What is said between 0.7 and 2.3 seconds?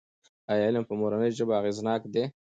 په مورنۍ ژبه اغېزناک دی؟